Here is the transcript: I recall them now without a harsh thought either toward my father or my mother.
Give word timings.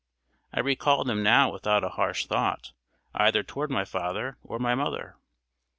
I 0.51 0.61
recall 0.61 1.03
them 1.03 1.21
now 1.21 1.51
without 1.51 1.83
a 1.83 1.89
harsh 1.89 2.25
thought 2.25 2.71
either 3.13 3.43
toward 3.43 3.69
my 3.69 3.85
father 3.85 4.39
or 4.41 4.57
my 4.57 4.73
mother. 4.73 5.15